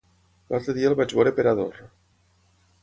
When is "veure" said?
1.19-1.35